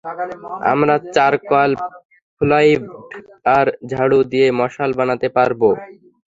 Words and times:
আমরা 0.71 0.95
চার্কল 1.15 1.71
ফ্লুইড 2.41 2.81
আর 3.55 3.65
ঝাড়ু 3.91 4.19
দিয়ে 4.31 4.47
মশাল 4.59 4.91
বানাতে 4.99 5.27
পারবো! 5.37 5.69